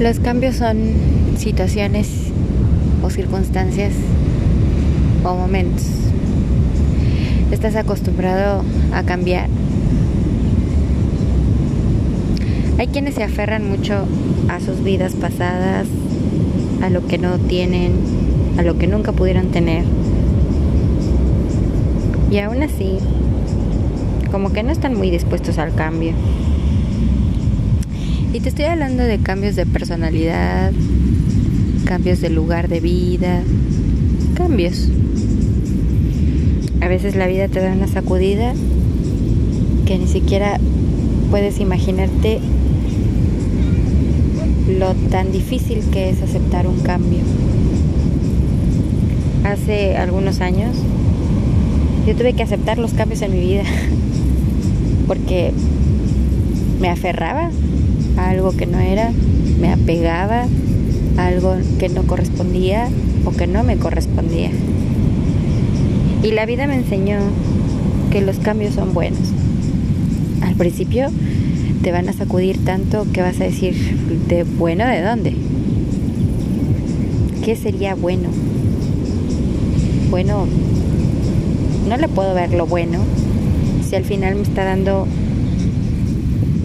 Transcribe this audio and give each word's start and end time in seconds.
Los 0.00 0.18
cambios 0.18 0.56
son 0.56 0.76
situaciones 1.38 2.08
o 3.04 3.10
circunstancias 3.10 3.92
o 5.22 5.36
momentos. 5.36 5.84
Estás 7.52 7.76
acostumbrado 7.76 8.64
a 8.92 9.04
cambiar. 9.04 9.48
Hay 12.78 12.88
quienes 12.88 13.14
se 13.14 13.22
aferran 13.22 13.68
mucho 13.68 14.04
a 14.48 14.58
sus 14.58 14.82
vidas 14.82 15.12
pasadas, 15.12 15.86
a 16.82 16.90
lo 16.90 17.06
que 17.06 17.18
no 17.18 17.38
tienen, 17.38 17.92
a 18.58 18.62
lo 18.62 18.76
que 18.76 18.88
nunca 18.88 19.12
pudieron 19.12 19.52
tener. 19.52 19.84
Y 22.32 22.38
aún 22.38 22.64
así, 22.64 22.98
como 24.32 24.52
que 24.52 24.64
no 24.64 24.72
están 24.72 24.96
muy 24.96 25.10
dispuestos 25.10 25.58
al 25.58 25.72
cambio. 25.72 26.14
Y 28.34 28.40
te 28.40 28.48
estoy 28.48 28.64
hablando 28.64 29.04
de 29.04 29.18
cambios 29.18 29.54
de 29.54 29.64
personalidad, 29.64 30.72
cambios 31.84 32.20
de 32.20 32.30
lugar 32.30 32.66
de 32.66 32.80
vida, 32.80 33.44
cambios. 34.34 34.88
A 36.80 36.88
veces 36.88 37.14
la 37.14 37.28
vida 37.28 37.46
te 37.46 37.60
da 37.60 37.70
una 37.70 37.86
sacudida 37.86 38.52
que 39.86 39.98
ni 39.98 40.08
siquiera 40.08 40.58
puedes 41.30 41.60
imaginarte 41.60 42.40
lo 44.80 44.94
tan 45.12 45.30
difícil 45.30 45.84
que 45.92 46.10
es 46.10 46.20
aceptar 46.20 46.66
un 46.66 46.80
cambio. 46.80 47.20
Hace 49.44 49.96
algunos 49.96 50.40
años 50.40 50.74
yo 52.04 52.16
tuve 52.16 52.32
que 52.32 52.42
aceptar 52.42 52.78
los 52.78 52.94
cambios 52.94 53.22
en 53.22 53.30
mi 53.30 53.38
vida 53.38 53.62
porque 55.06 55.52
me 56.80 56.88
aferraba 56.88 57.52
algo 58.16 58.52
que 58.56 58.66
no 58.66 58.78
era, 58.78 59.12
me 59.60 59.72
apegaba 59.72 60.46
a 61.16 61.26
algo 61.26 61.56
que 61.78 61.88
no 61.88 62.02
correspondía 62.04 62.88
o 63.24 63.30
que 63.32 63.46
no 63.46 63.64
me 63.64 63.76
correspondía. 63.76 64.50
Y 66.22 66.32
la 66.32 66.46
vida 66.46 66.66
me 66.66 66.76
enseñó 66.76 67.18
que 68.10 68.20
los 68.20 68.38
cambios 68.38 68.74
son 68.74 68.94
buenos. 68.94 69.20
Al 70.42 70.54
principio 70.54 71.08
te 71.82 71.92
van 71.92 72.08
a 72.08 72.12
sacudir 72.12 72.64
tanto 72.64 73.06
que 73.12 73.20
vas 73.20 73.40
a 73.40 73.44
decir, 73.44 73.74
¿de 74.28 74.44
bueno 74.44 74.86
de 74.86 75.02
dónde? 75.02 75.34
¿Qué 77.44 77.56
sería 77.56 77.94
bueno? 77.94 78.30
Bueno, 80.10 80.46
no 81.88 81.96
le 81.96 82.08
puedo 82.08 82.34
ver 82.34 82.54
lo 82.54 82.66
bueno 82.66 83.00
si 83.88 83.96
al 83.96 84.04
final 84.04 84.36
me 84.36 84.42
está 84.42 84.64
dando 84.64 85.06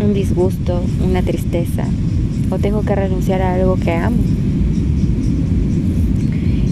un 0.02 0.14
disgusto, 0.14 0.82
una 1.04 1.22
tristeza, 1.22 1.86
o 2.50 2.58
tengo 2.58 2.84
que 2.84 2.96
renunciar 2.96 3.42
a 3.42 3.56
algo 3.56 3.76
que 3.76 3.92
amo. 3.92 4.18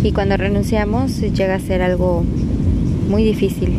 Y 0.04 0.12
cuando 0.12 0.38
renunciamos 0.38 1.20
llega 1.20 1.56
a 1.56 1.60
ser 1.60 1.82
algo 1.82 2.24
muy 3.10 3.24
difícil, 3.24 3.74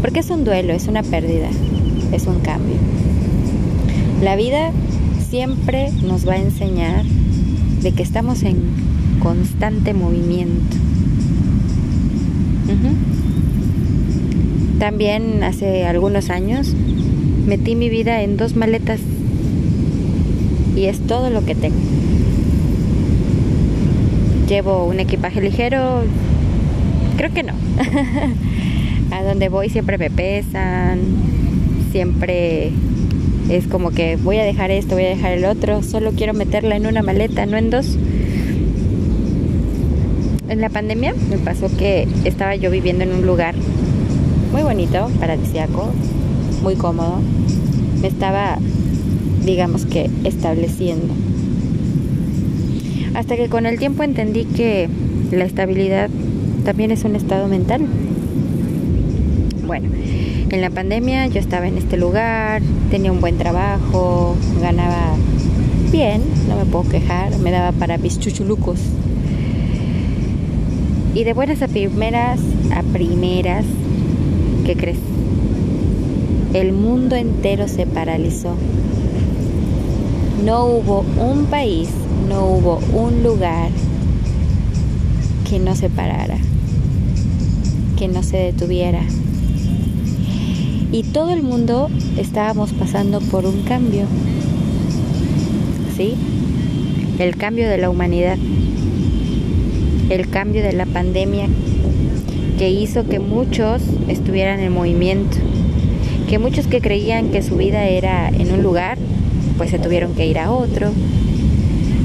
porque 0.00 0.20
es 0.20 0.30
un 0.30 0.44
duelo, 0.44 0.72
es 0.72 0.86
una 0.86 1.02
pérdida, 1.02 1.48
es 2.12 2.26
un 2.26 2.40
cambio. 2.40 2.76
La 4.22 4.36
vida 4.36 4.70
siempre 5.28 5.90
nos 6.06 6.26
va 6.26 6.34
a 6.34 6.38
enseñar 6.38 7.04
de 7.82 7.92
que 7.92 8.02
estamos 8.02 8.42
en 8.42 8.58
constante 9.20 9.94
movimiento. 9.94 10.76
También 14.78 15.42
hace 15.42 15.86
algunos 15.86 16.30
años 16.30 16.74
metí 17.46 17.74
mi 17.74 17.88
vida 17.88 18.22
en 18.22 18.36
dos 18.36 18.56
maletas 18.56 19.00
y 20.76 20.84
es 20.86 20.98
todo 21.00 21.30
lo 21.30 21.44
que 21.44 21.54
tengo. 21.54 21.76
Llevo 24.48 24.84
un 24.84 25.00
equipaje 25.00 25.40
ligero, 25.40 26.02
creo 27.16 27.32
que 27.32 27.42
no. 27.42 27.52
A 29.10 29.22
donde 29.22 29.48
voy 29.48 29.68
siempre 29.68 29.98
me 29.98 30.10
pesan, 30.10 30.98
siempre 31.92 32.72
es 33.48 33.66
como 33.66 33.90
que 33.90 34.16
voy 34.16 34.38
a 34.38 34.44
dejar 34.44 34.70
esto, 34.70 34.94
voy 34.94 35.04
a 35.04 35.10
dejar 35.10 35.32
el 35.32 35.44
otro, 35.44 35.82
solo 35.82 36.12
quiero 36.12 36.34
meterla 36.34 36.76
en 36.76 36.86
una 36.86 37.02
maleta, 37.02 37.46
no 37.46 37.56
en 37.56 37.70
dos. 37.70 37.96
En 40.48 40.60
la 40.60 40.68
pandemia 40.68 41.14
me 41.30 41.38
pasó 41.38 41.74
que 41.76 42.08
estaba 42.24 42.56
yo 42.56 42.70
viviendo 42.70 43.04
en 43.04 43.12
un 43.12 43.26
lugar 43.26 43.54
muy 44.52 44.62
bonito, 44.62 45.10
paradisiaco, 45.20 45.90
muy 46.62 46.76
cómodo. 46.76 47.20
Me 48.00 48.08
estaba, 48.08 48.58
digamos 49.44 49.86
que, 49.86 50.10
estableciendo. 50.24 51.14
Hasta 53.14 53.36
que 53.36 53.48
con 53.48 53.66
el 53.66 53.78
tiempo 53.78 54.02
entendí 54.02 54.44
que 54.44 54.88
la 55.30 55.44
estabilidad 55.44 56.10
también 56.64 56.90
es 56.90 57.04
un 57.04 57.14
estado 57.16 57.46
mental. 57.48 57.86
Bueno, 59.66 59.88
en 60.50 60.60
la 60.60 60.70
pandemia 60.70 61.26
yo 61.28 61.40
estaba 61.40 61.68
en 61.68 61.78
este 61.78 61.96
lugar, 61.96 62.62
tenía 62.90 63.12
un 63.12 63.20
buen 63.20 63.38
trabajo, 63.38 64.36
ganaba 64.60 65.14
bien, 65.90 66.22
no 66.48 66.56
me 66.56 66.64
puedo 66.64 66.88
quejar, 66.88 67.38
me 67.38 67.50
daba 67.50 67.72
para 67.72 67.98
mis 67.98 68.18
chuchulucos. 68.18 68.80
Y 71.14 71.22
de 71.22 71.32
buenas 71.32 71.62
a 71.62 71.68
primeras, 71.68 72.40
a 72.74 72.82
primeras, 72.82 73.64
¿qué 74.66 74.74
crees? 74.74 74.98
El 76.54 76.72
mundo 76.72 77.16
entero 77.16 77.66
se 77.66 77.84
paralizó. 77.84 78.54
No 80.44 80.66
hubo 80.66 81.04
un 81.18 81.46
país, 81.46 81.88
no 82.28 82.46
hubo 82.46 82.78
un 82.92 83.24
lugar 83.24 83.70
que 85.50 85.58
no 85.58 85.74
se 85.74 85.90
parara, 85.90 86.38
que 87.98 88.06
no 88.06 88.22
se 88.22 88.36
detuviera. 88.36 89.00
Y 90.92 91.02
todo 91.02 91.30
el 91.32 91.42
mundo 91.42 91.90
estábamos 92.16 92.72
pasando 92.72 93.20
por 93.20 93.46
un 93.46 93.62
cambio. 93.62 94.06
¿Sí? 95.96 96.14
El 97.18 97.36
cambio 97.36 97.68
de 97.68 97.78
la 97.78 97.90
humanidad. 97.90 98.38
El 100.08 100.30
cambio 100.30 100.62
de 100.62 100.72
la 100.72 100.86
pandemia 100.86 101.48
que 102.58 102.70
hizo 102.70 103.08
que 103.08 103.18
muchos 103.18 103.82
estuvieran 104.06 104.60
en 104.60 104.72
movimiento 104.72 105.38
que 106.28 106.38
muchos 106.38 106.66
que 106.66 106.80
creían 106.80 107.30
que 107.30 107.42
su 107.42 107.56
vida 107.56 107.84
era 107.84 108.28
en 108.28 108.52
un 108.52 108.62
lugar, 108.62 108.98
pues 109.56 109.70
se 109.70 109.78
tuvieron 109.78 110.14
que 110.14 110.26
ir 110.26 110.38
a 110.38 110.50
otro. 110.50 110.90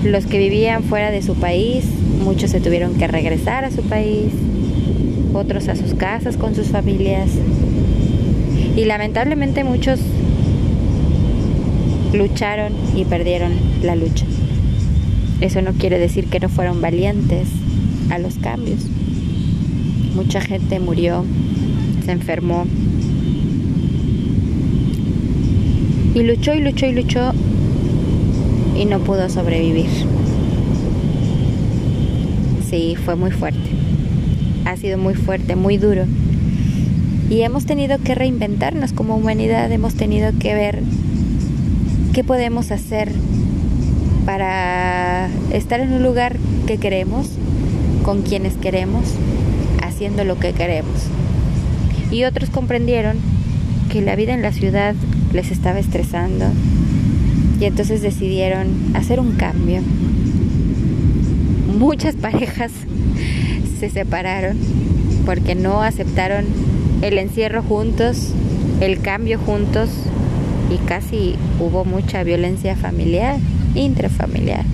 Los 0.03 0.25
que 0.25 0.37
vivían 0.37 0.83
fuera 0.83 1.11
de 1.11 1.21
su 1.21 1.35
país, 1.35 1.85
muchos 2.23 2.51
se 2.51 2.59
tuvieron 2.59 2.95
que 2.95 3.07
regresar 3.07 3.65
a 3.65 3.71
su 3.71 3.81
país, 3.83 4.31
otros 5.33 5.67
a 5.67 5.75
sus 5.75 5.93
casas 5.93 6.37
con 6.37 6.55
sus 6.55 6.67
familias. 6.67 7.29
Y 8.75 8.85
lamentablemente 8.85 9.63
muchos 9.63 9.99
lucharon 12.13 12.73
y 12.95 13.05
perdieron 13.05 13.53
la 13.83 13.95
lucha. 13.95 14.25
Eso 15.41 15.61
no 15.61 15.73
quiere 15.73 15.99
decir 15.99 16.25
que 16.25 16.39
no 16.39 16.49
fueron 16.49 16.81
valientes 16.81 17.47
a 18.09 18.19
los 18.19 18.35
cambios. 18.35 18.79
Mucha 20.15 20.41
gente 20.41 20.79
murió, 20.79 21.23
se 22.05 22.11
enfermó, 22.11 22.65
Y 26.13 26.23
luchó 26.23 26.53
y 26.53 26.61
luchó 26.61 26.87
y 26.87 26.93
luchó 26.93 27.33
y 28.75 28.85
no 28.85 28.99
pudo 28.99 29.29
sobrevivir. 29.29 29.89
Sí, 32.69 32.95
fue 32.95 33.15
muy 33.15 33.31
fuerte. 33.31 33.59
Ha 34.65 34.77
sido 34.77 34.97
muy 34.97 35.15
fuerte, 35.15 35.55
muy 35.55 35.77
duro. 35.77 36.05
Y 37.29 37.41
hemos 37.41 37.65
tenido 37.65 37.99
que 37.99 38.15
reinventarnos 38.15 38.93
como 38.93 39.15
humanidad, 39.15 39.71
hemos 39.71 39.95
tenido 39.95 40.31
que 40.39 40.55
ver 40.55 40.81
qué 42.13 42.23
podemos 42.23 42.71
hacer 42.71 43.11
para 44.25 45.29
estar 45.51 45.79
en 45.79 45.93
un 45.93 46.03
lugar 46.03 46.37
que 46.65 46.77
queremos, 46.77 47.29
con 48.03 48.23
quienes 48.23 48.55
queremos, 48.55 49.05
haciendo 49.83 50.23
lo 50.23 50.39
que 50.39 50.53
queremos. 50.53 51.03
Y 52.11 52.23
otros 52.23 52.49
comprendieron 52.49 53.17
que 53.91 54.01
la 54.01 54.15
vida 54.15 54.33
en 54.33 54.41
la 54.41 54.51
ciudad 54.51 54.95
les 55.33 55.51
estaba 55.51 55.79
estresando 55.79 56.45
y 57.59 57.65
entonces 57.65 58.01
decidieron 58.01 58.67
hacer 58.93 59.19
un 59.19 59.33
cambio. 59.33 59.81
Muchas 61.77 62.15
parejas 62.15 62.71
se 63.79 63.89
separaron 63.89 64.57
porque 65.25 65.55
no 65.55 65.81
aceptaron 65.81 66.45
el 67.01 67.17
encierro 67.17 67.61
juntos, 67.61 68.33
el 68.81 68.99
cambio 69.01 69.39
juntos 69.39 69.89
y 70.73 70.77
casi 70.87 71.35
hubo 71.59 71.85
mucha 71.85 72.23
violencia 72.23 72.75
familiar, 72.75 73.37
intrafamiliar. 73.75 74.65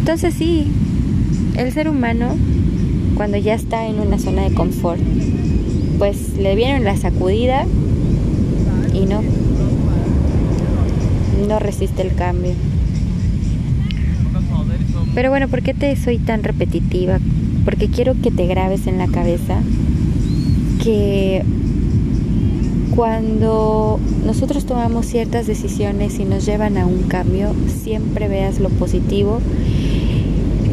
Entonces 0.00 0.34
sí, 0.34 0.66
el 1.56 1.72
ser 1.72 1.88
humano 1.88 2.36
cuando 3.14 3.38
ya 3.38 3.54
está 3.54 3.86
en 3.86 4.00
una 4.00 4.18
zona 4.18 4.42
de 4.42 4.54
confort, 4.54 5.00
pues 5.98 6.36
le 6.36 6.54
vieron 6.56 6.84
la 6.84 6.96
sacudida 6.96 7.64
y 8.94 9.06
no, 9.06 9.20
no 11.46 11.58
resiste 11.58 12.02
el 12.02 12.14
cambio. 12.14 12.52
Pero 15.14 15.30
bueno, 15.30 15.48
¿por 15.48 15.62
qué 15.62 15.74
te 15.74 15.94
soy 15.96 16.18
tan 16.18 16.42
repetitiva? 16.42 17.18
Porque 17.64 17.88
quiero 17.88 18.14
que 18.20 18.30
te 18.30 18.46
grabes 18.46 18.86
en 18.86 18.98
la 18.98 19.06
cabeza 19.06 19.60
que 20.82 21.44
cuando 22.94 23.98
nosotros 24.24 24.66
tomamos 24.66 25.06
ciertas 25.06 25.46
decisiones 25.46 26.18
y 26.18 26.24
nos 26.24 26.46
llevan 26.46 26.78
a 26.78 26.86
un 26.86 27.02
cambio, 27.04 27.54
siempre 27.82 28.28
veas 28.28 28.60
lo 28.60 28.68
positivo 28.70 29.40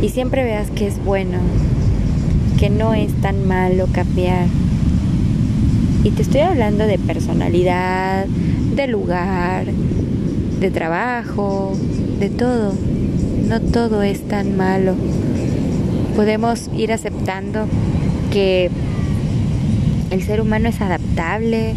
y 0.01 0.09
siempre 0.09 0.43
veas 0.43 0.69
que 0.71 0.87
es 0.87 1.03
bueno, 1.03 1.37
que 2.59 2.69
no 2.69 2.93
es 2.93 3.13
tan 3.21 3.47
malo 3.47 3.87
cambiar. 3.91 4.47
Y 6.03 6.09
te 6.09 6.23
estoy 6.23 6.41
hablando 6.41 6.87
de 6.87 6.97
personalidad, 6.97 8.25
de 8.75 8.87
lugar, 8.87 9.65
de 10.59 10.71
trabajo, 10.71 11.73
de 12.19 12.29
todo. 12.29 12.73
No 13.47 13.61
todo 13.61 14.01
es 14.01 14.27
tan 14.27 14.57
malo. 14.57 14.95
Podemos 16.15 16.71
ir 16.75 16.91
aceptando 16.91 17.67
que 18.31 18.71
el 20.09 20.23
ser 20.23 20.41
humano 20.41 20.69
es 20.69 20.81
adaptable, 20.81 21.75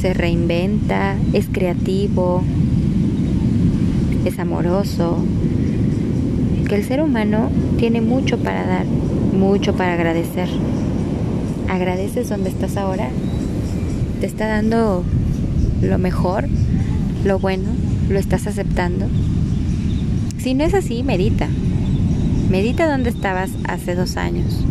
se 0.00 0.14
reinventa, 0.14 1.16
es 1.34 1.48
creativo, 1.52 2.42
es 4.24 4.38
amoroso, 4.38 5.18
que 6.66 6.74
el 6.74 6.84
ser 6.84 7.02
humano 7.02 7.50
tiene 7.76 8.00
mucho 8.00 8.38
para 8.38 8.66
dar, 8.66 8.86
mucho 9.38 9.74
para 9.74 9.92
agradecer. 9.92 10.48
¿Agradeces 11.68 12.28
donde 12.28 12.50
estás 12.50 12.76
ahora? 12.76 13.08
¿Te 14.20 14.26
está 14.26 14.46
dando 14.46 15.04
lo 15.82 15.98
mejor, 15.98 16.46
lo 17.24 17.38
bueno? 17.38 17.68
¿Lo 18.08 18.18
estás 18.18 18.46
aceptando? 18.46 19.06
Si 20.38 20.54
no 20.54 20.64
es 20.64 20.74
así, 20.74 21.02
medita. 21.02 21.48
Medita 22.50 22.88
dónde 22.88 23.10
estabas 23.10 23.50
hace 23.68 23.94
dos 23.94 24.16
años. 24.16 24.64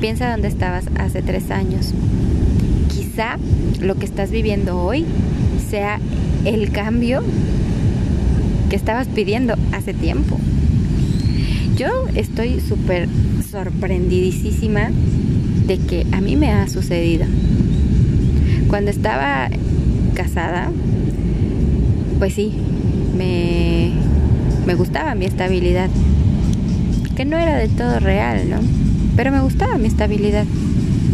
Piensa 0.00 0.30
dónde 0.30 0.48
estabas 0.48 0.84
hace 0.98 1.22
tres 1.22 1.50
años 1.50 1.92
lo 3.80 3.96
que 3.96 4.06
estás 4.06 4.30
viviendo 4.30 4.80
hoy 4.80 5.04
sea 5.68 5.98
el 6.44 6.70
cambio 6.70 7.24
que 8.70 8.76
estabas 8.76 9.08
pidiendo 9.08 9.54
hace 9.72 9.92
tiempo. 9.92 10.38
Yo 11.76 11.88
estoy 12.14 12.60
súper 12.60 13.08
sorprendidísima 13.50 14.90
de 15.68 15.76
que 15.76 16.06
a 16.12 16.20
mí 16.22 16.34
me 16.34 16.50
ha 16.50 16.66
sucedido. 16.66 17.26
Cuando 18.68 18.90
estaba 18.90 19.50
casada, 20.14 20.70
pues 22.18 22.32
sí, 22.32 22.52
me, 23.16 23.92
me 24.66 24.74
gustaba 24.74 25.14
mi 25.14 25.26
estabilidad, 25.26 25.90
que 27.14 27.24
no 27.26 27.36
era 27.36 27.56
del 27.56 27.70
todo 27.70 28.00
real, 28.00 28.48
¿no? 28.48 28.56
Pero 29.14 29.30
me 29.30 29.40
gustaba 29.40 29.76
mi 29.76 29.88
estabilidad. 29.88 30.46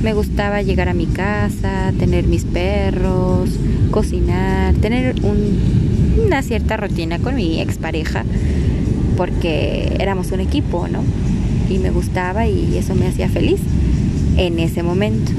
Me 0.03 0.13
gustaba 0.13 0.63
llegar 0.63 0.89
a 0.89 0.95
mi 0.95 1.07
casa, 1.07 1.93
tener 1.99 2.27
mis 2.27 2.45
perros, 2.45 3.51
cocinar, 3.91 4.75
tener 4.75 5.17
una 5.25 6.43
cierta 6.43 6.77
rutina 6.77 7.19
con 7.19 7.35
mi 7.35 7.61
expareja, 7.61 8.25
porque 9.17 9.97
éramos 9.99 10.31
un 10.31 10.41
equipo, 10.41 10.87
¿no? 10.89 11.03
Y 11.71 11.79
me 11.79 11.91
gustaba 11.91 12.47
y 12.47 12.77
eso 12.77 12.95
me 12.95 13.09
hacía 13.09 13.29
feliz 13.29 13.61
en 14.37 14.59
ese 14.59 14.83
momento. 14.83 15.33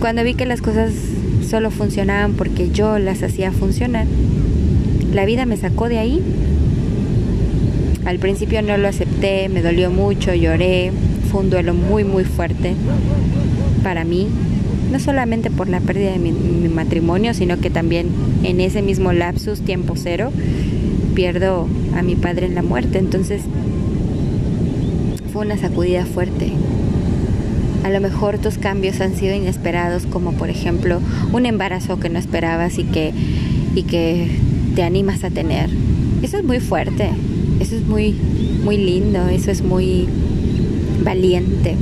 Cuando 0.00 0.22
vi 0.22 0.34
que 0.34 0.46
las 0.46 0.62
cosas 0.62 0.92
solo 1.48 1.70
funcionaban 1.70 2.34
porque 2.34 2.70
yo 2.70 2.98
las 2.98 3.22
hacía 3.22 3.52
funcionar, 3.52 4.06
la 5.12 5.24
vida 5.24 5.46
me 5.46 5.56
sacó 5.56 5.88
de 5.88 5.98
ahí. 5.98 6.22
Al 8.04 8.18
principio 8.18 8.62
no 8.62 8.76
lo 8.76 8.88
acepté, 8.88 9.48
me 9.48 9.62
dolió 9.62 9.90
mucho, 9.90 10.34
lloré, 10.34 10.92
fue 11.30 11.40
un 11.40 11.50
duelo 11.50 11.74
muy 11.74 12.04
muy 12.04 12.24
fuerte 12.24 12.74
para 13.82 14.04
mí, 14.04 14.28
no 14.90 14.98
solamente 14.98 15.50
por 15.50 15.68
la 15.68 15.80
pérdida 15.80 16.12
de 16.12 16.18
mi, 16.18 16.32
matrimonio, 16.68 17.34
sino 17.34 17.58
que 17.58 17.70
también 17.70 18.08
en 18.42 18.60
ese 18.60 18.82
mismo 18.82 19.12
lapsus, 19.12 19.60
tiempo 19.60 19.94
cero, 19.96 20.30
pierdo 21.14 21.66
a 21.96 22.02
mi 22.02 22.14
padre 22.14 22.46
en 22.46 22.54
la 22.54 22.62
muerte. 22.62 22.98
Entonces 22.98 23.42
fue 25.32 25.44
una 25.44 25.58
sacudida 25.58 26.04
fuerte. 26.06 26.52
A 27.88 27.90
lo 27.90 28.02
mejor 28.02 28.36
tus 28.36 28.58
cambios 28.58 29.00
han 29.00 29.16
sido 29.16 29.34
inesperados, 29.34 30.04
como 30.04 30.34
por 30.34 30.50
ejemplo 30.50 31.00
un 31.32 31.46
embarazo 31.46 31.98
que 31.98 32.10
no 32.10 32.18
esperabas 32.18 32.78
y 32.78 32.84
que, 32.84 33.14
y 33.74 33.84
que 33.84 34.30
te 34.74 34.82
animas 34.82 35.24
a 35.24 35.30
tener. 35.30 35.70
Eso 36.22 36.36
es 36.36 36.44
muy 36.44 36.60
fuerte, 36.60 37.08
eso 37.60 37.76
es 37.76 37.86
muy, 37.86 38.14
muy 38.62 38.76
lindo, 38.76 39.26
eso 39.28 39.50
es 39.50 39.62
muy 39.62 40.06
valiente. 41.02 41.76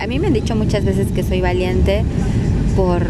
A 0.00 0.08
mí 0.08 0.18
me 0.18 0.26
han 0.26 0.32
dicho 0.32 0.56
muchas 0.56 0.84
veces 0.84 1.12
que 1.12 1.22
soy 1.22 1.40
valiente 1.40 2.02
por 2.74 3.06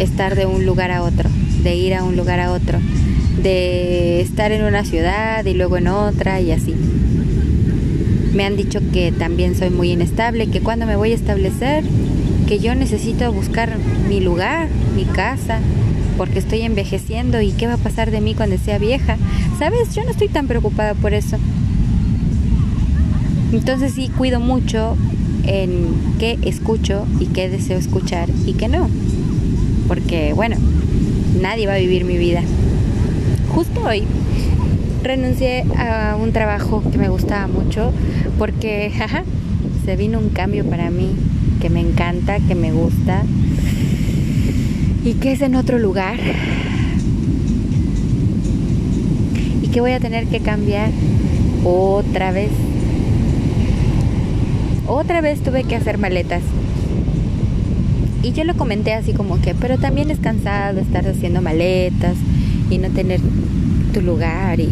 estar 0.00 0.34
de 0.34 0.46
un 0.46 0.66
lugar 0.66 0.90
a 0.90 1.04
otro, 1.04 1.30
de 1.62 1.76
ir 1.76 1.94
a 1.94 2.02
un 2.02 2.16
lugar 2.16 2.40
a 2.40 2.50
otro, 2.50 2.80
de 3.40 4.20
estar 4.20 4.50
en 4.50 4.64
una 4.64 4.84
ciudad 4.84 5.44
y 5.44 5.54
luego 5.54 5.76
en 5.76 5.86
otra 5.86 6.40
y 6.40 6.50
así. 6.50 6.74
Me 8.34 8.44
han 8.44 8.56
dicho 8.56 8.80
que 8.92 9.12
también 9.12 9.54
soy 9.54 9.70
muy 9.70 9.90
inestable, 9.90 10.46
que 10.46 10.60
cuando 10.60 10.86
me 10.86 10.96
voy 10.96 11.12
a 11.12 11.14
establecer, 11.14 11.84
que 12.46 12.58
yo 12.58 12.74
necesito 12.74 13.30
buscar 13.32 13.76
mi 14.08 14.20
lugar, 14.20 14.68
mi 14.96 15.04
casa, 15.04 15.60
porque 16.16 16.38
estoy 16.38 16.62
envejeciendo 16.62 17.40
y 17.40 17.52
qué 17.52 17.66
va 17.66 17.74
a 17.74 17.78
pasar 17.78 18.10
de 18.10 18.20
mí 18.20 18.34
cuando 18.34 18.56
sea 18.58 18.78
vieja. 18.78 19.16
¿Sabes? 19.58 19.94
Yo 19.94 20.04
no 20.04 20.10
estoy 20.10 20.28
tan 20.28 20.46
preocupada 20.46 20.94
por 20.94 21.12
eso. 21.14 21.36
Entonces 23.52 23.92
sí 23.92 24.08
cuido 24.08 24.40
mucho 24.40 24.96
en 25.44 25.88
qué 26.18 26.38
escucho 26.42 27.06
y 27.20 27.26
qué 27.26 27.50
deseo 27.50 27.78
escuchar 27.78 28.30
y 28.46 28.54
qué 28.54 28.68
no. 28.68 28.88
Porque 29.88 30.32
bueno, 30.32 30.56
nadie 31.40 31.66
va 31.66 31.74
a 31.74 31.78
vivir 31.78 32.04
mi 32.04 32.16
vida. 32.16 32.42
Justo 33.54 33.82
hoy 33.82 34.04
renuncié 35.02 35.64
a 35.76 36.16
un 36.20 36.32
trabajo 36.32 36.82
que 36.90 36.98
me 36.98 37.08
gustaba 37.08 37.46
mucho 37.46 37.92
porque 38.38 38.92
se 39.84 39.96
vino 39.96 40.18
un 40.18 40.28
cambio 40.30 40.64
para 40.64 40.90
mí 40.90 41.14
que 41.60 41.70
me 41.70 41.80
encanta, 41.80 42.38
que 42.40 42.54
me 42.54 42.72
gusta 42.72 43.22
y 45.04 45.14
que 45.14 45.32
es 45.32 45.40
en 45.40 45.56
otro 45.56 45.78
lugar 45.78 46.18
y 49.62 49.68
que 49.68 49.80
voy 49.80 49.92
a 49.92 50.00
tener 50.00 50.26
que 50.26 50.40
cambiar 50.40 50.90
otra 51.64 52.32
vez 52.32 52.50
otra 54.86 55.20
vez 55.20 55.40
tuve 55.40 55.64
que 55.64 55.76
hacer 55.76 55.96
maletas. 55.98 56.42
Y 58.22 58.32
yo 58.32 58.44
lo 58.44 58.54
comenté 58.54 58.92
así 58.92 59.12
como 59.12 59.40
que, 59.40 59.54
pero 59.54 59.78
también 59.78 60.10
es 60.10 60.18
cansado 60.18 60.80
estar 60.80 61.06
haciendo 61.08 61.40
maletas 61.40 62.14
y 62.70 62.78
no 62.78 62.88
tener 62.90 63.20
tu 63.92 64.00
lugar. 64.00 64.60
Y, 64.60 64.68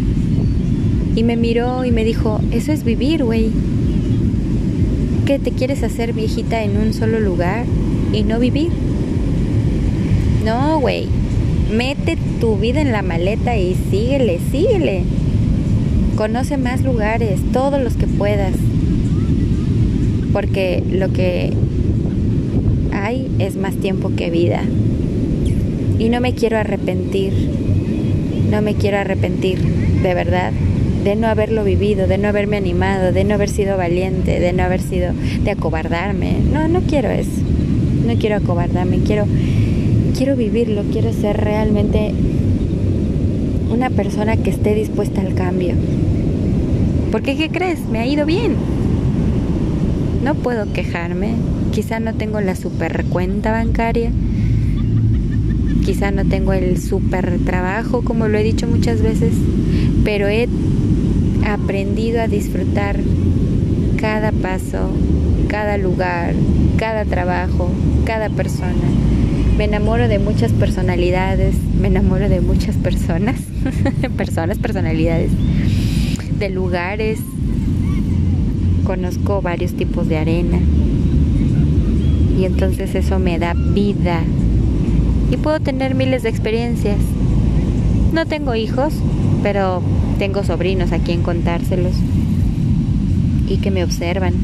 y 1.16 1.22
me 1.22 1.36
miró 1.36 1.84
y 1.84 1.90
me 1.90 2.04
dijo, 2.04 2.40
eso 2.50 2.72
es 2.72 2.84
vivir, 2.84 3.24
güey. 3.24 3.50
¿Qué 5.26 5.38
te 5.38 5.52
quieres 5.52 5.82
hacer 5.82 6.12
viejita 6.12 6.62
en 6.62 6.76
un 6.76 6.92
solo 6.92 7.20
lugar 7.20 7.64
y 8.12 8.22
no 8.22 8.38
vivir? 8.38 8.70
No, 10.44 10.80
güey. 10.80 11.06
Mete 11.72 12.18
tu 12.40 12.56
vida 12.56 12.80
en 12.80 12.90
la 12.90 13.02
maleta 13.02 13.56
y 13.56 13.76
síguele, 13.90 14.40
síguele. 14.50 15.02
Conoce 16.16 16.56
más 16.56 16.82
lugares, 16.82 17.40
todos 17.52 17.80
los 17.80 17.94
que 17.94 18.06
puedas 18.06 18.54
porque 20.32 20.82
lo 20.90 21.12
que 21.12 21.52
hay 22.92 23.28
es 23.38 23.56
más 23.56 23.74
tiempo 23.76 24.12
que 24.16 24.30
vida. 24.30 24.62
Y 25.98 26.08
no 26.08 26.20
me 26.20 26.34
quiero 26.34 26.58
arrepentir, 26.58 27.32
no 28.50 28.62
me 28.62 28.74
quiero 28.74 28.98
arrepentir, 28.98 29.58
de 29.60 30.14
verdad, 30.14 30.52
de 31.04 31.16
no 31.16 31.28
haberlo 31.28 31.64
vivido, 31.64 32.06
de 32.06 32.18
no 32.18 32.28
haberme 32.28 32.56
animado, 32.56 33.12
de 33.12 33.24
no 33.24 33.34
haber 33.34 33.48
sido 33.48 33.76
valiente, 33.76 34.40
de 34.40 34.52
no 34.52 34.62
haber 34.62 34.80
sido, 34.80 35.12
de 35.42 35.50
acobardarme. 35.50 36.36
No, 36.52 36.68
no 36.68 36.80
quiero 36.82 37.10
eso, 37.10 37.30
no 38.06 38.14
quiero 38.16 38.36
acobardarme, 38.36 38.98
quiero, 38.98 39.26
quiero 40.16 40.36
vivirlo, 40.36 40.82
quiero 40.92 41.12
ser 41.12 41.36
realmente 41.36 42.12
una 43.70 43.90
persona 43.90 44.36
que 44.36 44.50
esté 44.50 44.74
dispuesta 44.74 45.20
al 45.20 45.34
cambio. 45.34 45.74
Porque, 47.12 47.36
¿qué 47.36 47.48
crees? 47.48 47.80
Me 47.88 47.98
ha 47.98 48.06
ido 48.06 48.26
bien 48.26 48.56
no 50.22 50.34
puedo 50.34 50.72
quejarme. 50.72 51.34
Quizá 51.72 52.00
no 52.00 52.14
tengo 52.14 52.40
la 52.40 52.54
super 52.54 53.04
cuenta 53.06 53.52
bancaria. 53.52 54.10
Quizá 55.90 56.12
no 56.12 56.24
tengo 56.24 56.52
el 56.52 56.80
super 56.80 57.40
trabajo, 57.44 58.02
como 58.02 58.28
lo 58.28 58.38
he 58.38 58.44
dicho 58.44 58.68
muchas 58.68 59.02
veces. 59.02 59.32
Pero 60.04 60.28
he 60.28 60.48
aprendido 61.44 62.20
a 62.20 62.28
disfrutar 62.28 63.00
cada 63.96 64.30
paso, 64.30 64.88
cada 65.48 65.78
lugar, 65.78 66.34
cada 66.76 67.04
trabajo, 67.06 67.68
cada 68.04 68.28
persona. 68.28 68.70
Me 69.58 69.64
enamoro 69.64 70.06
de 70.06 70.20
muchas 70.20 70.52
personalidades, 70.52 71.56
me 71.80 71.88
enamoro 71.88 72.28
de 72.28 72.40
muchas 72.40 72.76
personas, 72.76 73.40
personas, 74.16 74.58
personalidades, 74.58 75.32
de 76.38 76.50
lugares. 76.50 77.18
Conozco 78.84 79.42
varios 79.42 79.72
tipos 79.72 80.06
de 80.06 80.18
arena. 80.18 80.60
Y 82.38 82.44
entonces 82.44 82.94
eso 82.94 83.18
me 83.18 83.40
da 83.40 83.54
vida. 83.54 84.22
Y 85.30 85.36
puedo 85.36 85.60
tener 85.60 85.94
miles 85.94 86.22
de 86.22 86.28
experiencias. 86.28 86.98
No 88.12 88.26
tengo 88.26 88.54
hijos, 88.54 88.92
pero 89.42 89.82
tengo 90.18 90.44
sobrinos 90.44 90.92
a 90.92 90.98
quien 90.98 91.22
contárselos. 91.22 91.94
Y 93.48 93.58
que 93.58 93.70
me 93.70 93.84
observan 93.84 94.34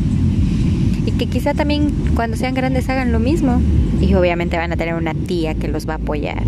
y 1.07 1.13
que 1.13 1.27
quizá 1.27 1.55
también 1.55 1.93
cuando 2.17 2.37
sean 2.37 2.55
grandes 2.55 2.89
hagan 2.91 3.13
lo 3.13 3.21
mismo. 3.21 3.63
Y 4.01 4.13
obviamente 4.15 4.59
van 4.59 4.73
a 4.73 4.77
tener 4.77 4.95
una 4.95 5.15
tía 5.15 5.55
que 5.55 5.69
los 5.69 5.89
va 5.89 5.95
a 5.95 5.97
apoyar. 5.97 6.43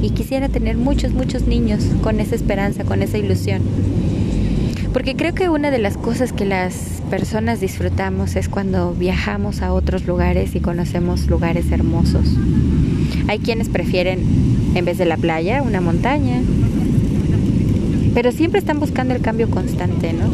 Y 0.00 0.10
quisiera 0.10 0.48
tener 0.48 0.76
muchos, 0.76 1.12
muchos 1.12 1.46
niños 1.46 1.84
con 2.00 2.20
esa 2.20 2.36
esperanza, 2.36 2.84
con 2.84 3.02
esa 3.02 3.18
ilusión. 3.18 3.62
Porque 4.92 5.16
creo 5.16 5.34
que 5.34 5.50
una 5.50 5.70
de 5.70 5.78
las 5.78 5.98
cosas 5.98 6.32
que 6.32 6.46
las 6.46 7.02
personas 7.10 7.60
disfrutamos 7.60 8.36
es 8.36 8.48
cuando 8.48 8.94
viajamos 8.94 9.60
a 9.60 9.72
otros 9.72 10.06
lugares 10.06 10.54
y 10.54 10.60
conocemos 10.60 11.26
lugares 11.26 11.70
hermosos. 11.70 12.24
Hay 13.28 13.38
quienes 13.40 13.68
prefieren, 13.68 14.20
en 14.74 14.84
vez 14.84 14.98
de 14.98 15.04
la 15.04 15.16
playa, 15.16 15.62
una 15.62 15.80
montaña. 15.80 16.40
Pero 18.14 18.32
siempre 18.32 18.60
están 18.60 18.80
buscando 18.80 19.14
el 19.14 19.20
cambio 19.20 19.50
constante, 19.50 20.12
¿no? 20.12 20.30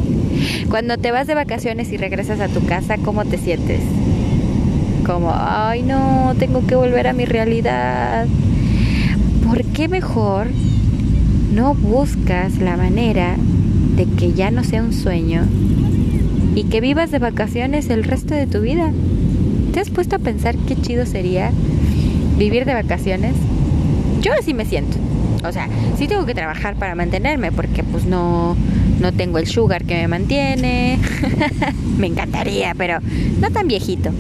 Cuando 0.69 0.99
te 0.99 1.11
vas 1.11 1.27
de 1.27 1.35
vacaciones 1.35 1.93
y 1.93 1.97
regresas 1.97 2.41
a 2.41 2.49
tu 2.49 2.65
casa, 2.65 2.97
¿cómo 2.99 3.25
te 3.25 3.39
sientes? 3.39 3.81
Como, 5.07 5.33
ay 5.35 5.83
no, 5.83 6.35
tengo 6.39 6.67
que 6.67 6.75
volver 6.75 7.09
a 7.09 7.13
mi 7.13 7.25
realidad. 7.25 8.27
¿Por 9.47 9.65
qué 9.65 9.89
mejor 9.89 10.49
no 11.55 11.75
buscas 11.75 12.59
la 12.59 12.77
manera 12.77 13.37
de 13.97 14.05
que 14.07 14.33
ya 14.33 14.51
no 14.51 14.65
sea 14.65 14.83
un 14.83 14.93
sueño 14.93 15.45
y 16.55 16.65
que 16.65 16.81
vivas 16.81 17.11
de 17.11 17.19
vacaciones 17.19 17.91
el 17.91 18.05
resto 18.05 18.35
de 18.35 18.47
tu 18.47 18.61
vida? 18.61 18.93
¿Te 19.73 19.81
has 19.81 19.91
puesto 19.91 20.17
a 20.17 20.21
pensar 20.21 20.57
qué 20.69 20.77
chido 20.77 21.05
sería 21.07 21.51
vivir 22.37 22.65
de 22.65 22.75
vacaciones? 22.75 23.35
Yo 24.21 24.33
así 24.39 24.55
me 24.55 24.65
siento. 24.65 24.97
O 25.45 25.53
sea, 25.53 25.69
sí 25.99 26.07
tengo 26.07 26.25
que 26.25 26.35
trabajar 26.35 26.77
para 26.77 26.95
mantenerme 26.95 27.51
porque 27.51 27.83
pues 27.83 28.05
no, 28.05 28.57
no 29.01 29.13
tengo 29.13 29.39
el 29.39 29.47
sugar 29.47 29.85
que 29.85 29.95
me 29.95 30.09
mantiene. 30.09 30.99
me 31.99 32.07
encantaría, 32.07 32.75
pero 32.77 32.99
no 33.41 33.51
tan 33.51 33.67
viejito. 33.67 34.11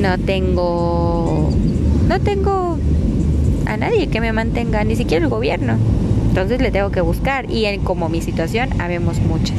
No 0.00 0.18
tengo 0.18 1.50
no 2.06 2.20
tengo 2.20 2.78
a 3.66 3.76
nadie 3.76 4.06
que 4.06 4.20
me 4.20 4.32
mantenga, 4.32 4.84
ni 4.84 4.96
siquiera 4.96 5.24
el 5.24 5.30
gobierno. 5.30 5.76
Entonces 6.28 6.60
le 6.60 6.70
tengo 6.70 6.90
que 6.90 7.00
buscar 7.00 7.50
y 7.50 7.64
en, 7.64 7.80
como 7.80 8.08
mi 8.08 8.20
situación 8.20 8.80
habemos 8.80 9.18
muchas. 9.20 9.56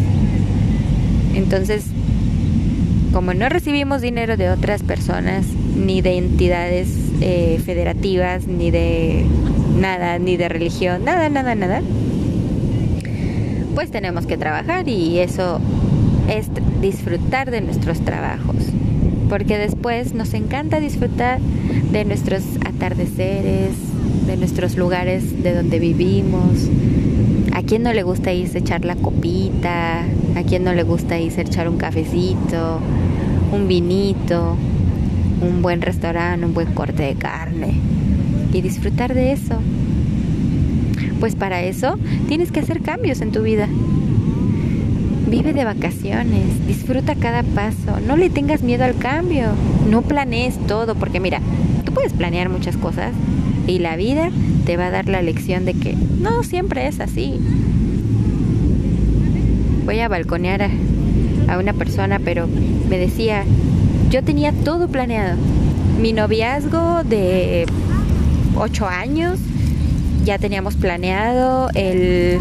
Entonces, 1.33 1.85
como 3.13 3.33
no 3.33 3.49
recibimos 3.49 4.01
dinero 4.01 4.37
de 4.37 4.49
otras 4.49 4.83
personas, 4.83 5.45
ni 5.75 6.01
de 6.01 6.17
entidades 6.17 7.06
eh, 7.21 7.59
federativas, 7.65 8.47
ni 8.47 8.71
de 8.71 9.25
nada, 9.79 10.19
ni 10.19 10.37
de 10.37 10.49
religión, 10.49 11.03
nada, 11.03 11.29
nada, 11.29 11.55
nada, 11.55 11.81
pues 13.75 13.91
tenemos 13.91 14.25
que 14.25 14.37
trabajar 14.37 14.87
y 14.87 15.19
eso 15.19 15.59
es 16.27 16.49
disfrutar 16.81 17.51
de 17.51 17.61
nuestros 17.61 17.99
trabajos. 18.01 18.55
Porque 19.29 19.57
después 19.57 20.13
nos 20.13 20.33
encanta 20.33 20.79
disfrutar 20.79 21.39
de 21.91 22.05
nuestros 22.05 22.43
atardeceres, 22.65 23.75
de 24.25 24.37
nuestros 24.37 24.77
lugares 24.77 25.43
de 25.43 25.53
donde 25.53 25.79
vivimos. 25.79 26.69
¿A 27.53 27.61
quién 27.61 27.83
no 27.83 27.93
le 27.93 28.03
gusta 28.03 28.33
irse 28.33 28.57
a 28.57 28.61
echar 28.61 28.85
la 28.85 28.95
copita? 28.95 30.01
¿A 30.35 30.43
quién 30.47 30.63
no 30.63 30.73
le 30.73 30.83
gusta 30.83 31.19
irse 31.19 31.41
a 31.41 31.43
echar 31.43 31.69
un 31.69 31.77
cafecito, 31.77 32.79
un 33.51 33.67
vinito, 33.67 34.55
un 35.41 35.61
buen 35.61 35.81
restaurante, 35.81 36.45
un 36.45 36.53
buen 36.53 36.73
corte 36.73 37.03
de 37.03 37.15
carne? 37.15 37.75
y 38.53 38.61
disfrutar 38.61 39.13
de 39.13 39.33
eso. 39.33 39.55
Pues 41.19 41.35
para 41.35 41.61
eso 41.61 41.97
tienes 42.27 42.51
que 42.51 42.59
hacer 42.59 42.81
cambios 42.81 43.21
en 43.21 43.31
tu 43.31 43.41
vida. 43.41 43.67
Vive 45.29 45.53
de 45.53 45.65
vacaciones, 45.65 46.65
disfruta 46.67 47.15
cada 47.15 47.43
paso, 47.43 47.99
no 48.05 48.15
le 48.15 48.29
tengas 48.29 48.63
miedo 48.63 48.85
al 48.85 48.95
cambio, 48.95 49.47
no 49.89 50.01
planees 50.01 50.57
todo, 50.67 50.95
porque 50.95 51.19
mira, 51.19 51.41
tú 51.85 51.93
puedes 51.93 52.13
planear 52.13 52.49
muchas 52.49 52.77
cosas 52.77 53.13
y 53.67 53.79
la 53.79 53.97
vida 53.97 54.29
te 54.65 54.77
va 54.77 54.87
a 54.87 54.91
dar 54.91 55.09
la 55.09 55.21
lección 55.21 55.65
de 55.65 55.73
que 55.73 55.95
no 56.21 56.43
siempre 56.43 56.87
es 56.87 57.01
así. 57.01 57.39
Voy 59.85 59.99
a 59.99 60.07
balconear 60.07 60.63
a, 60.63 60.69
a 61.49 61.57
una 61.57 61.73
persona, 61.73 62.19
pero 62.19 62.47
me 62.89 62.97
decía, 62.97 63.43
yo 64.09 64.23
tenía 64.23 64.51
todo 64.51 64.87
planeado. 64.87 65.37
Mi 65.99 66.13
noviazgo 66.13 67.03
de 67.03 67.65
ocho 68.55 68.87
años. 68.87 69.39
Ya 70.23 70.37
teníamos 70.37 70.75
planeado 70.75 71.69
el. 71.73 72.39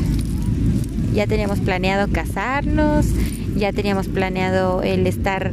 Ya 1.14 1.26
teníamos 1.26 1.60
planeado 1.60 2.08
casarnos. 2.10 3.06
Ya 3.56 3.72
teníamos 3.72 4.08
planeado 4.08 4.82
el 4.82 5.06
estar 5.06 5.50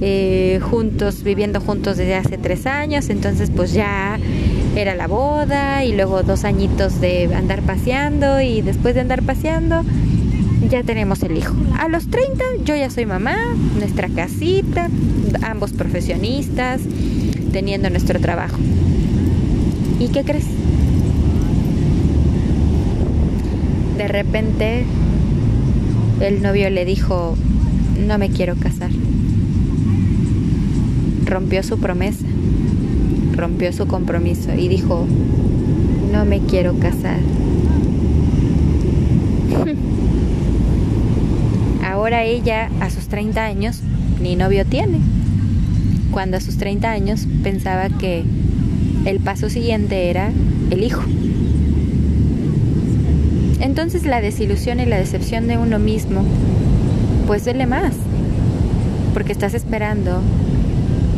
eh, 0.00 0.60
juntos, 0.62 1.22
viviendo 1.22 1.60
juntos 1.60 1.96
desde 1.96 2.16
hace 2.16 2.38
tres 2.38 2.66
años. 2.66 3.08
Entonces, 3.08 3.50
pues 3.54 3.72
ya 3.72 4.18
era 4.74 4.94
la 4.94 5.06
boda 5.06 5.84
y 5.84 5.92
luego 5.92 6.22
dos 6.22 6.44
añitos 6.44 7.00
de 7.00 7.34
andar 7.34 7.62
paseando 7.62 8.40
y 8.40 8.60
después 8.60 8.94
de 8.94 9.00
andar 9.00 9.22
paseando 9.22 9.84
ya 10.68 10.82
tenemos 10.82 11.22
el 11.22 11.36
hijo. 11.36 11.54
A 11.78 11.88
los 11.88 12.08
30 12.08 12.44
yo 12.64 12.76
ya 12.76 12.90
soy 12.90 13.06
mamá, 13.06 13.36
nuestra 13.78 14.08
casita, 14.08 14.88
ambos 15.42 15.72
profesionistas, 15.72 16.80
teniendo 17.52 17.90
nuestro 17.90 18.20
trabajo. 18.20 18.56
¿Y 19.98 20.08
qué 20.08 20.24
crees? 20.24 20.46
De 23.96 24.08
repente 24.08 24.84
el 26.20 26.42
novio 26.42 26.68
le 26.70 26.84
dijo, 26.84 27.36
no 28.06 28.18
me 28.18 28.30
quiero 28.30 28.56
casar. 28.56 28.90
Rompió 31.24 31.62
su 31.62 31.78
promesa, 31.78 32.26
rompió 33.34 33.72
su 33.72 33.86
compromiso 33.86 34.54
y 34.54 34.68
dijo, 34.68 35.06
no 36.12 36.24
me 36.24 36.40
quiero 36.40 36.74
casar. 36.78 37.18
Ahora 42.06 42.22
ella, 42.22 42.70
a 42.78 42.88
sus 42.88 43.08
30 43.08 43.44
años, 43.44 43.80
ni 44.22 44.36
novio 44.36 44.64
tiene. 44.64 45.00
Cuando 46.12 46.36
a 46.36 46.40
sus 46.40 46.56
30 46.56 46.88
años 46.88 47.26
pensaba 47.42 47.88
que 47.88 48.22
el 49.06 49.18
paso 49.18 49.50
siguiente 49.50 50.08
era 50.08 50.30
el 50.70 50.84
hijo. 50.84 51.02
Entonces 53.58 54.04
la 54.04 54.20
desilusión 54.20 54.78
y 54.78 54.86
la 54.86 54.98
decepción 54.98 55.48
de 55.48 55.58
uno 55.58 55.80
mismo, 55.80 56.22
pues 57.26 57.44
duele 57.44 57.66
más, 57.66 57.94
porque 59.12 59.32
estás 59.32 59.54
esperando 59.54 60.22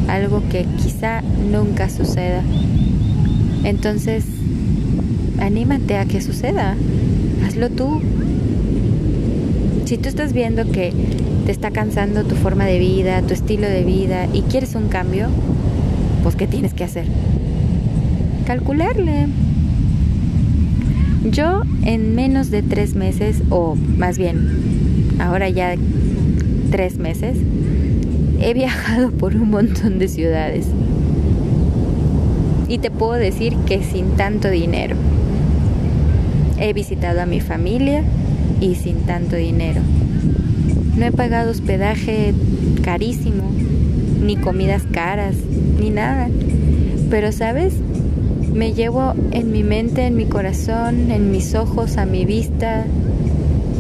algo 0.08 0.42
que 0.48 0.64
quizá 0.82 1.20
nunca 1.20 1.90
suceda. 1.90 2.42
Entonces, 3.62 4.24
anímate 5.38 5.98
a 5.98 6.06
que 6.06 6.22
suceda, 6.22 6.76
hazlo 7.46 7.68
tú. 7.68 8.00
Si 9.88 9.96
tú 9.96 10.10
estás 10.10 10.34
viendo 10.34 10.70
que 10.70 10.92
te 11.46 11.50
está 11.50 11.70
cansando 11.70 12.22
tu 12.22 12.34
forma 12.34 12.66
de 12.66 12.78
vida, 12.78 13.22
tu 13.22 13.32
estilo 13.32 13.66
de 13.66 13.84
vida 13.84 14.26
y 14.34 14.42
quieres 14.42 14.74
un 14.74 14.88
cambio, 14.88 15.28
pues 16.22 16.36
¿qué 16.36 16.46
tienes 16.46 16.74
que 16.74 16.84
hacer? 16.84 17.06
calcularle. 18.44 19.28
Yo 21.30 21.62
en 21.86 22.14
menos 22.14 22.50
de 22.50 22.62
tres 22.62 22.96
meses, 22.96 23.40
o 23.48 23.76
más 23.76 24.18
bien, 24.18 25.16
ahora 25.20 25.48
ya 25.48 25.74
tres 26.70 26.98
meses, 26.98 27.38
he 28.42 28.52
viajado 28.52 29.10
por 29.18 29.36
un 29.36 29.48
montón 29.48 29.98
de 29.98 30.08
ciudades. 30.08 30.66
Y 32.68 32.76
te 32.76 32.90
puedo 32.90 33.14
decir 33.14 33.56
que 33.66 33.82
sin 33.82 34.10
tanto 34.16 34.50
dinero. 34.50 34.96
He 36.60 36.74
visitado 36.74 37.22
a 37.22 37.24
mi 37.24 37.40
familia 37.40 38.04
y 38.60 38.74
sin 38.74 39.00
tanto 39.00 39.36
dinero. 39.36 39.80
No 40.96 41.06
he 41.06 41.12
pagado 41.12 41.50
hospedaje 41.50 42.34
carísimo, 42.82 43.44
ni 44.20 44.36
comidas 44.36 44.82
caras, 44.90 45.36
ni 45.80 45.90
nada. 45.90 46.28
Pero 47.10 47.32
sabes, 47.32 47.74
me 48.52 48.72
llevo 48.74 49.14
en 49.30 49.52
mi 49.52 49.62
mente, 49.62 50.06
en 50.06 50.16
mi 50.16 50.24
corazón, 50.24 51.10
en 51.10 51.30
mis 51.30 51.54
ojos, 51.54 51.96
a 51.96 52.06
mi 52.06 52.24
vista, 52.24 52.84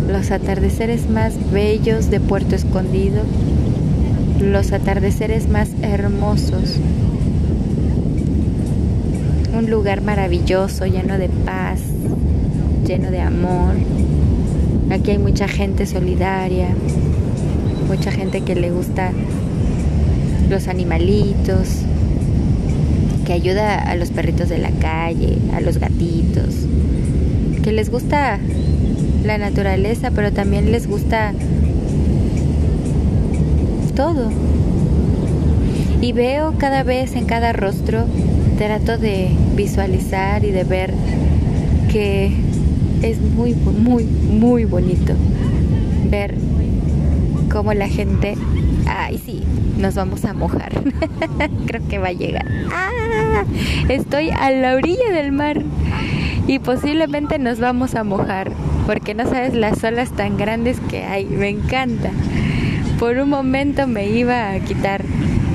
los 0.08 0.30
atardeceres 0.30 1.10
más 1.10 1.34
bellos 1.52 2.10
de 2.10 2.20
Puerto 2.20 2.54
Escondido, 2.54 3.22
los 4.40 4.72
atardeceres 4.72 5.48
más 5.48 5.70
hermosos. 5.82 6.78
un 9.58 9.70
lugar 9.70 10.02
maravilloso, 10.02 10.86
lleno 10.86 11.18
de 11.18 11.28
paz, 11.28 11.80
lleno 12.86 13.10
de 13.10 13.20
amor. 13.20 13.74
Aquí 14.90 15.10
hay 15.10 15.18
mucha 15.18 15.48
gente 15.48 15.86
solidaria, 15.86 16.68
mucha 17.88 18.10
gente 18.10 18.40
que 18.40 18.54
le 18.54 18.70
gusta 18.70 19.12
los 20.48 20.66
animalitos, 20.66 21.82
que 23.26 23.34
ayuda 23.34 23.78
a 23.78 23.94
los 23.96 24.10
perritos 24.10 24.48
de 24.48 24.56
la 24.56 24.70
calle, 24.70 25.36
a 25.54 25.60
los 25.60 25.76
gatitos, 25.78 26.66
que 27.62 27.72
les 27.72 27.90
gusta 27.90 28.38
la 29.24 29.36
naturaleza, 29.36 30.10
pero 30.10 30.32
también 30.32 30.72
les 30.72 30.86
gusta 30.86 31.34
todo. 33.94 34.30
Y 36.00 36.12
veo 36.12 36.54
cada 36.56 36.82
vez 36.82 37.14
en 37.14 37.26
cada 37.26 37.52
rostro, 37.52 38.06
trato 38.56 38.96
de 38.96 39.28
visualizar 39.54 40.44
y 40.46 40.50
de 40.50 40.64
ver 40.64 40.94
que 41.92 42.32
es 43.02 43.20
muy, 43.20 43.54
muy, 43.54 44.04
muy 44.04 44.64
bonito 44.64 45.14
ver 46.10 46.34
cómo 47.50 47.72
la 47.74 47.88
gente, 47.88 48.34
ay 48.86 49.18
sí, 49.24 49.42
nos 49.78 49.94
vamos 49.94 50.24
a 50.24 50.34
mojar. 50.34 50.72
Creo 51.66 51.86
que 51.88 51.98
va 51.98 52.08
a 52.08 52.12
llegar. 52.12 52.46
¡Ah! 52.72 53.44
Estoy 53.88 54.30
a 54.30 54.50
la 54.50 54.74
orilla 54.74 55.10
del 55.12 55.32
mar 55.32 55.62
y 56.46 56.58
posiblemente 56.58 57.38
nos 57.38 57.60
vamos 57.60 57.94
a 57.94 58.04
mojar 58.04 58.50
porque 58.86 59.14
no 59.14 59.24
sabes 59.24 59.54
las 59.54 59.82
olas 59.84 60.12
tan 60.12 60.36
grandes 60.36 60.80
que 60.90 61.04
hay. 61.04 61.26
Me 61.26 61.48
encanta. 61.48 62.10
Por 62.98 63.18
un 63.18 63.28
momento 63.28 63.86
me 63.86 64.08
iba 64.08 64.50
a 64.50 64.58
quitar. 64.60 65.04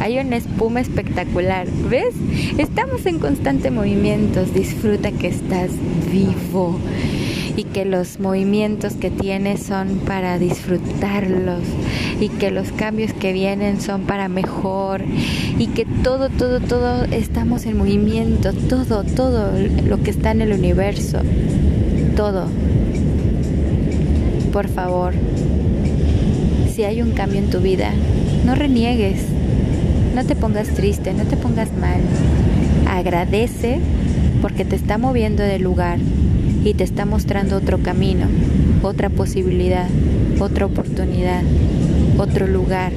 Hay 0.02 0.18
una 0.20 0.38
espuma 0.38 0.82
espectacular. 0.82 1.68
¿Ves? 1.90 2.16
Estamos 2.58 3.06
en 3.06 3.20
constante 3.20 3.72
movimiento. 3.72 4.46
Disfruta 4.46 5.12
que 5.12 5.28
estás 5.28 5.72
vivo 6.12 6.80
y 7.56 7.66
que 7.66 7.86
los 7.86 8.20
movimientos 8.20 8.94
que 8.94 9.10
tienes 9.10 9.62
son 9.64 10.00
para 10.06 10.40
disfrutarlos 10.40 11.62
y 12.20 12.30
que 12.30 12.52
los 12.52 12.72
cambios 12.72 13.14
que 13.14 13.34
vienen 13.34 13.80
son 13.80 14.02
para 14.02 14.28
mejor 14.28 15.02
y 15.60 15.68
que 15.68 15.86
todo, 15.86 16.30
todo, 16.30 16.60
todo 16.60 17.04
estamos 17.06 17.66
en 17.66 17.78
movimiento, 17.78 18.54
todo, 18.54 19.04
todo 19.04 19.52
lo 19.88 20.02
que 20.02 20.12
está 20.12 20.32
en 20.32 20.42
el 20.42 20.54
universo, 20.54 21.20
todo. 22.16 22.48
Por 24.52 24.68
favor, 24.68 25.14
si 26.74 26.84
hay 26.84 27.02
un 27.02 27.12
cambio 27.12 27.40
en 27.40 27.50
tu 27.50 27.60
vida, 27.60 27.92
no 28.46 28.56
reniegues, 28.56 29.26
no 30.16 30.24
te 30.26 30.36
pongas 30.36 30.70
triste, 30.70 31.14
no 31.14 31.24
te 31.24 31.38
pongas 31.38 31.70
mal. 31.74 32.02
Agradece 32.88 33.80
porque 34.42 34.66
te 34.66 34.76
está 34.76 34.98
moviendo 34.98 35.42
del 35.42 35.64
lugar 35.64 36.00
y 36.63 36.74
te 36.74 36.84
está 36.84 37.05
mostrando 37.05 37.58
otro 37.58 37.79
camino, 37.79 38.27
otra 38.82 39.10
posibilidad, 39.10 39.88
otra 40.39 40.65
oportunidad, 40.65 41.41
otro 42.17 42.48
lugar, 42.48 42.91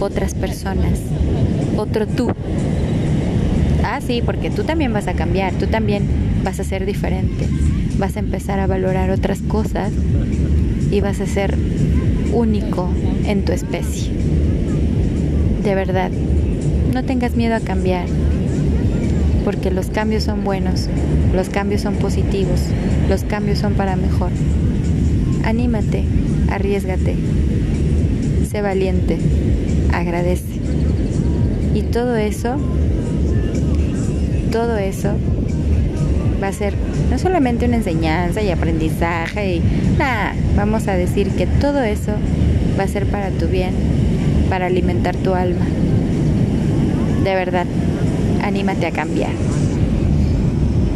otras 0.00 0.34
personas, 0.34 1.00
otro 1.76 2.06
tú. 2.06 2.30
Ah, 3.84 4.00
sí, 4.00 4.22
porque 4.24 4.50
tú 4.50 4.64
también 4.64 4.92
vas 4.92 5.06
a 5.06 5.14
cambiar, 5.14 5.54
tú 5.54 5.66
también 5.66 6.04
vas 6.44 6.60
a 6.60 6.64
ser 6.64 6.86
diferente, 6.86 7.46
vas 7.98 8.16
a 8.16 8.20
empezar 8.20 8.58
a 8.58 8.66
valorar 8.66 9.10
otras 9.10 9.40
cosas 9.40 9.92
y 10.90 11.00
vas 11.00 11.20
a 11.20 11.26
ser 11.26 11.56
único 12.32 12.88
en 13.24 13.44
tu 13.44 13.52
especie. 13.52 14.10
De 15.62 15.74
verdad, 15.74 16.10
no 16.92 17.04
tengas 17.04 17.36
miedo 17.36 17.54
a 17.54 17.60
cambiar, 17.60 18.06
porque 19.48 19.70
los 19.70 19.86
cambios 19.86 20.24
son 20.24 20.44
buenos, 20.44 20.90
los 21.34 21.48
cambios 21.48 21.80
son 21.80 21.94
positivos, 21.94 22.60
los 23.08 23.24
cambios 23.24 23.58
son 23.58 23.72
para 23.72 23.96
mejor. 23.96 24.28
Anímate, 25.42 26.04
arriesgate, 26.50 27.16
sé 28.46 28.60
valiente, 28.60 29.16
agradece. 29.90 30.60
Y 31.74 31.80
todo 31.80 32.16
eso, 32.16 32.56
todo 34.52 34.76
eso 34.76 35.14
va 36.42 36.48
a 36.48 36.52
ser 36.52 36.74
no 37.10 37.18
solamente 37.18 37.64
una 37.64 37.76
enseñanza 37.76 38.42
y 38.42 38.50
aprendizaje 38.50 39.54
y 39.54 39.62
nada, 39.98 40.34
vamos 40.56 40.88
a 40.88 40.92
decir 40.92 41.30
que 41.30 41.46
todo 41.46 41.82
eso 41.82 42.12
va 42.78 42.84
a 42.84 42.88
ser 42.88 43.06
para 43.06 43.30
tu 43.30 43.46
bien, 43.46 43.72
para 44.50 44.66
alimentar 44.66 45.16
tu 45.16 45.32
alma. 45.32 45.64
De 47.24 47.34
verdad, 47.34 47.64
anímate 48.48 48.86
a 48.86 48.90
cambiar. 48.90 49.57